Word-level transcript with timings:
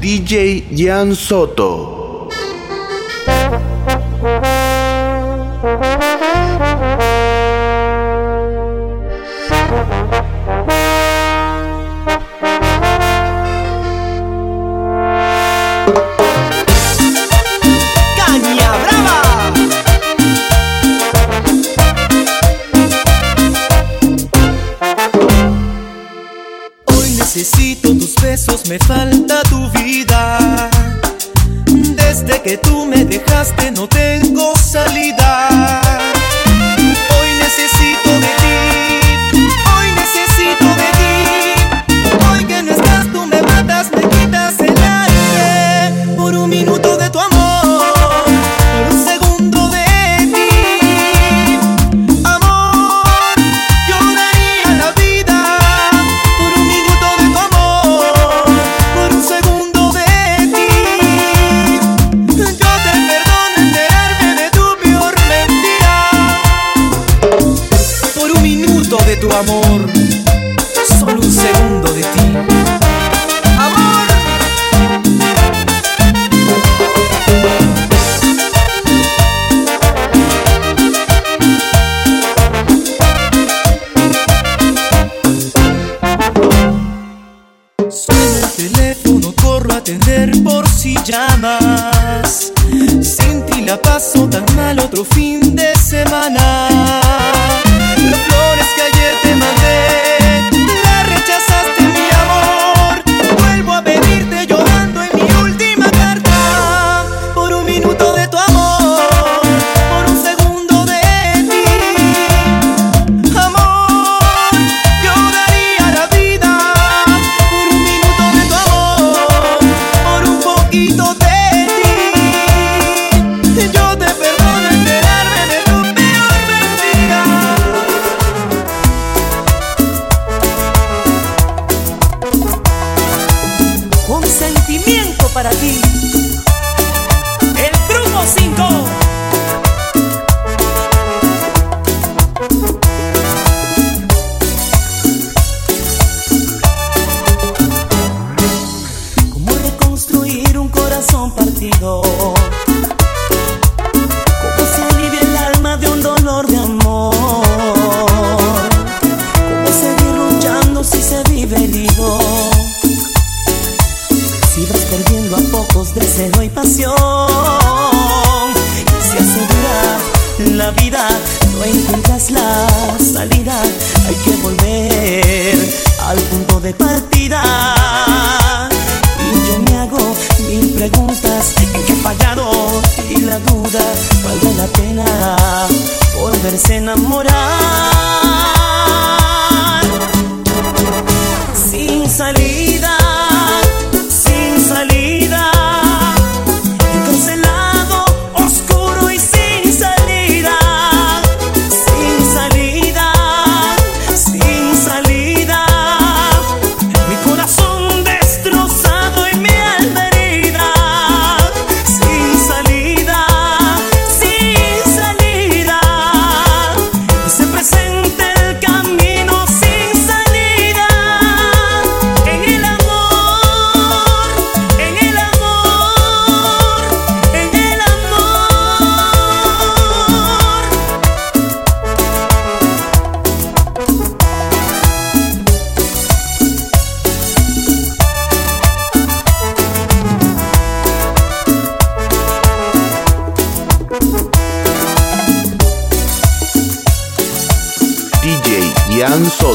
DJ 0.00 0.62
Jan 0.70 1.12
Soto. 1.12 1.97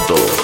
Jan 0.09 0.43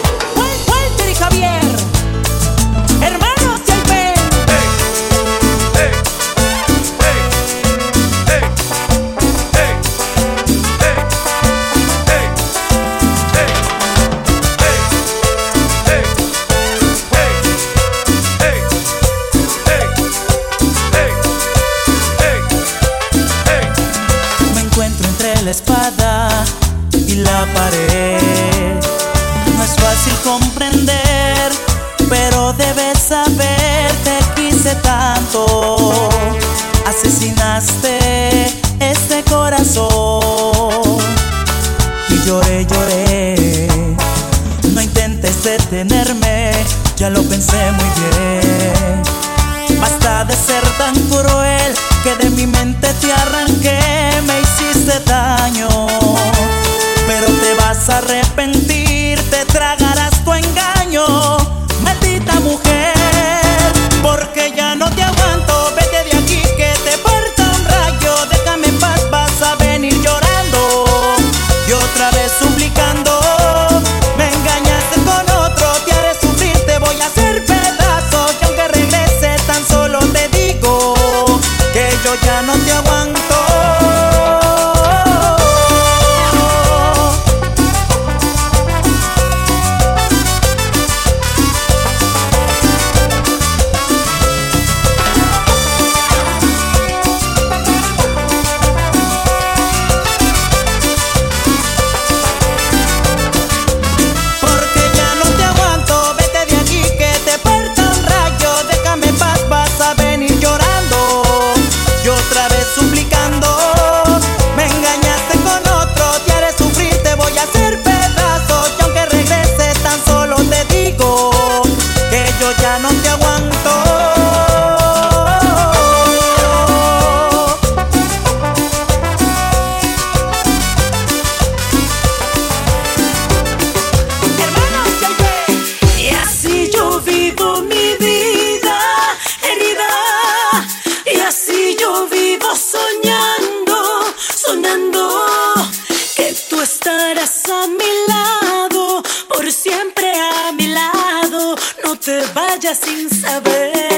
vaya 152.62 152.76
sin 152.76 153.10
saber. 153.10 153.89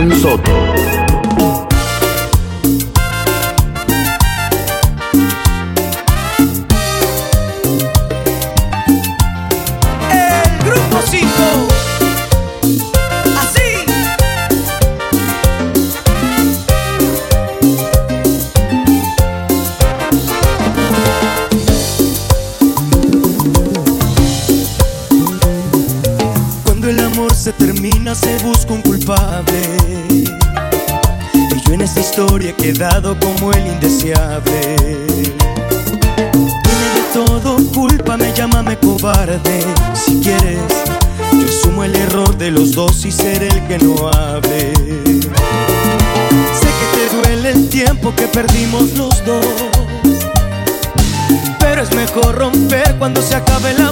Hernán 0.00 0.18
Soto. 0.18 0.59
Dime 34.12 34.88
de 36.94 37.02
todo, 37.14 37.56
cúlpame, 37.72 38.32
llámame 38.34 38.76
cobarde. 38.78 39.64
Si 39.94 40.20
quieres, 40.20 40.58
yo 41.32 41.46
sumo 41.46 41.84
el 41.84 41.94
error 41.94 42.36
de 42.36 42.50
los 42.50 42.72
dos 42.72 43.04
y 43.04 43.12
seré 43.12 43.46
el 43.46 43.68
que 43.68 43.78
no 43.78 44.08
hable. 44.08 44.72
Sé 46.58 46.68
que 46.78 46.86
te 46.96 47.16
duele 47.16 47.50
el 47.50 47.68
tiempo 47.68 48.12
que 48.16 48.26
perdimos 48.26 48.94
los 48.96 49.24
dos. 49.24 49.46
Pero 51.60 51.82
es 51.82 51.94
mejor 51.94 52.34
romper 52.34 52.96
cuando 52.98 53.22
se 53.22 53.36
acabe 53.36 53.72
la 53.74 53.89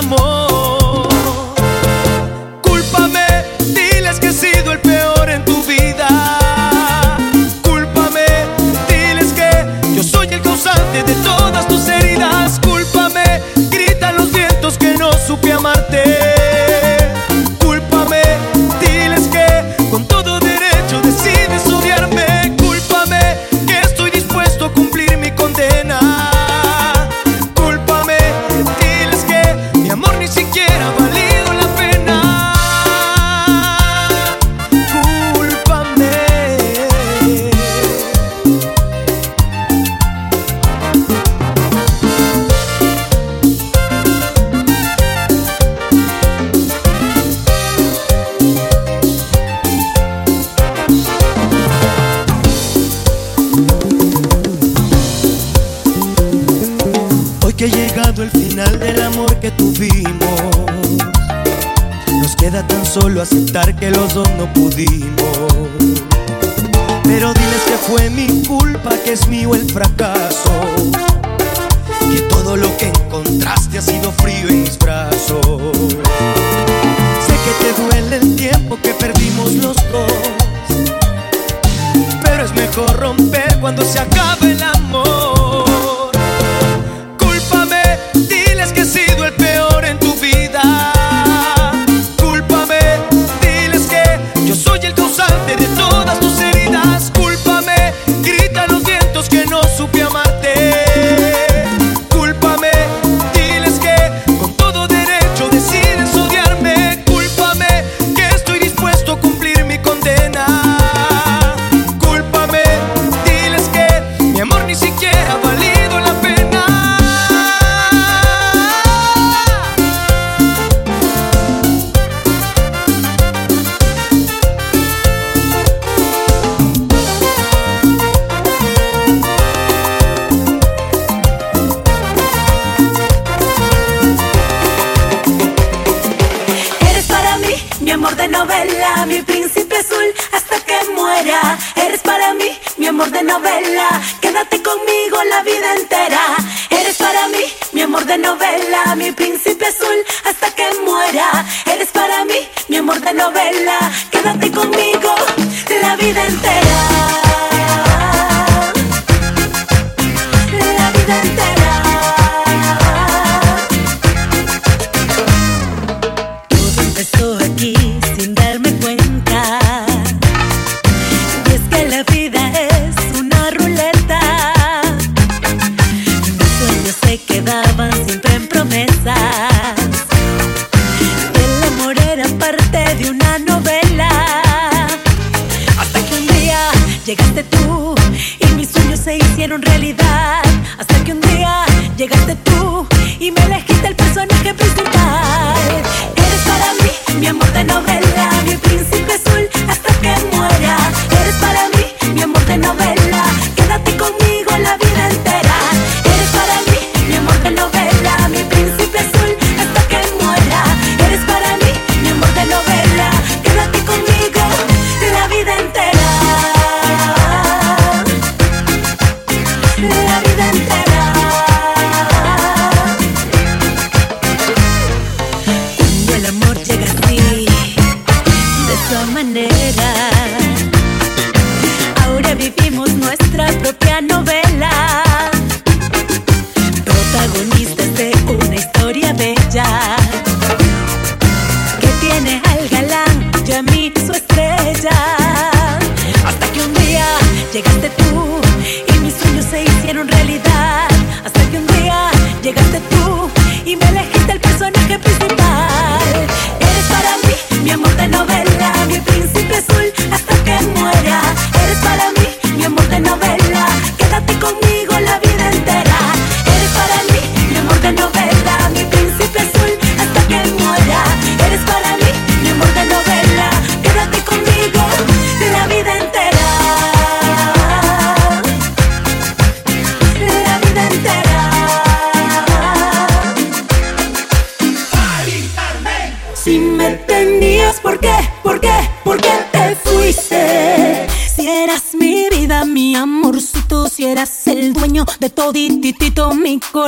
llegaste 247.59 247.91
tú 247.91 248.28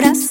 mi 0.00 0.29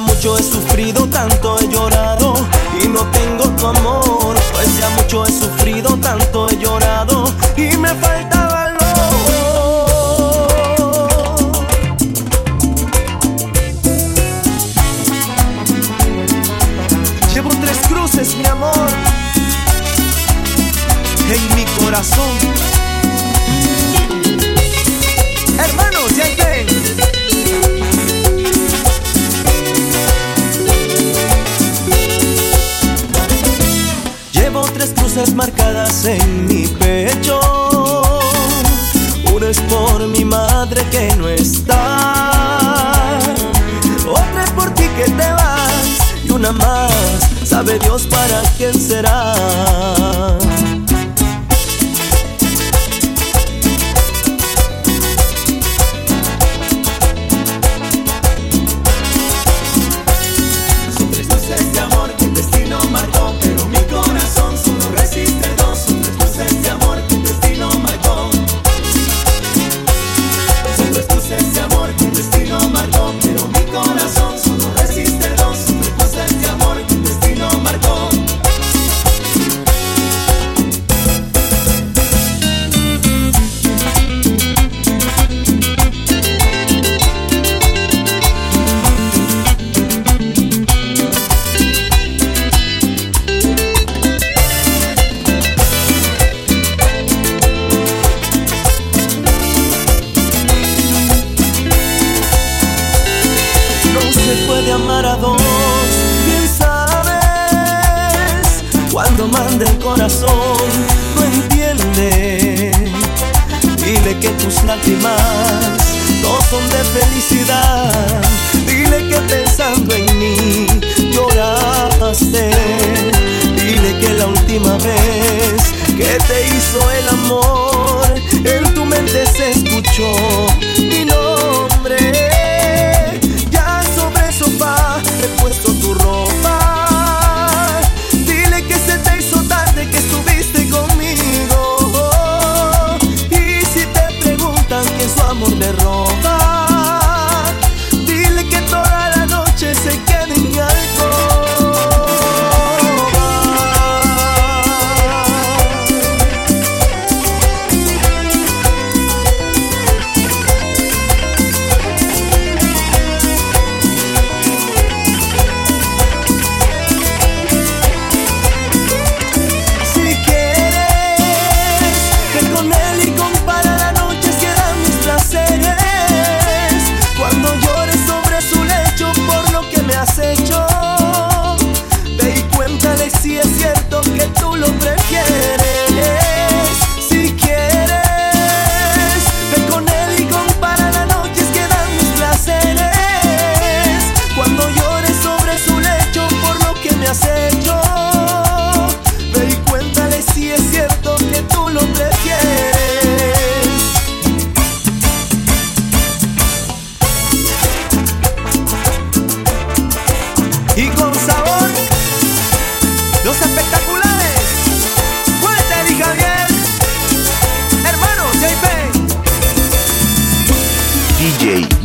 mucho 0.00 0.38
he 0.38 0.42
sufrido, 0.42 1.06
tanto 1.08 1.58
he 1.58 1.68
llorado 1.68 2.34
y 2.82 2.88
no 2.88 3.00
tengo 3.10 3.44
tu 3.56 3.66
amor. 3.66 4.36
Pues 4.52 4.78
ya 4.78 4.88
mucho 4.90 5.24
he 5.24 5.32
sufrido. 5.32 5.57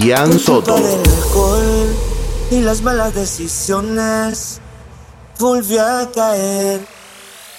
Fabián 0.04 0.38
Soto. 0.38 0.76
Del 0.76 1.00
alcohol 1.00 1.96
y 2.52 2.60
las 2.60 2.82
malas 2.82 3.16
decisiones 3.16 4.60
volví 5.40 5.78
a 5.78 6.10
caer. 6.14 6.86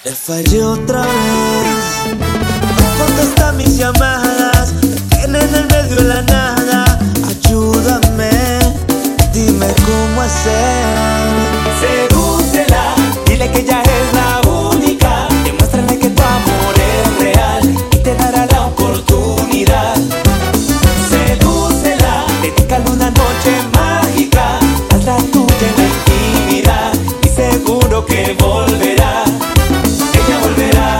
Le 0.03 0.11
fallé 0.11 0.63
otra 0.63 1.01
vez. 1.01 2.19
No 2.19 3.03
contesta 3.03 3.51
mis 3.53 3.77
llamadas. 3.79 4.75
Tiene 5.09 5.39
en 5.39 5.55
el 5.55 5.65
medio 5.65 5.95
de 5.95 6.03
la 6.03 6.21
nada. 6.21 6.99
Ayúdame. 7.27 8.29
Dime 9.33 9.73
cómo 9.83 10.21
hacer. 10.21 10.85
Sedúcela. 11.81 12.93
Dile 13.25 13.51
que 13.51 13.65
ya 13.65 13.84
volverá, 28.39 29.23
ella 30.13 30.37
volverá, 30.41 30.99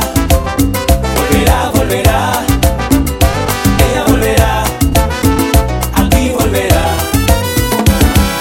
volverá, 1.16 1.72
volverá, 1.74 2.46
ella 3.90 4.04
volverá, 4.08 4.64
a 5.94 6.10
ti 6.10 6.30
volverá. 6.38 6.86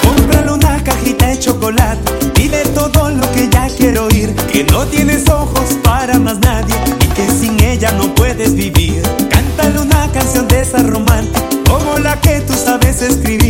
Cómprale 0.02 0.52
una 0.52 0.82
cajita 0.82 1.26
de 1.28 1.38
chocolate, 1.38 2.12
dile 2.34 2.62
todo 2.74 3.10
lo 3.10 3.30
que 3.32 3.48
ya 3.48 3.68
quiero 3.76 4.06
oír, 4.06 4.34
que 4.52 4.64
no 4.64 4.86
tienes 4.86 5.28
ojos 5.28 5.78
para 5.82 6.18
más 6.18 6.38
nadie 6.40 6.74
y 7.00 7.06
que 7.08 7.26
sin 7.28 7.62
ella 7.62 7.92
no 7.92 8.14
puedes 8.14 8.54
vivir. 8.54 9.02
Cántale 9.30 9.80
una 9.80 10.10
canción 10.12 10.48
de 10.48 10.60
esa 10.60 10.78
romántica, 10.78 11.40
como 11.68 11.98
la 11.98 12.20
que 12.20 12.40
tú 12.40 12.54
sabes 12.54 13.02
escribir 13.02 13.43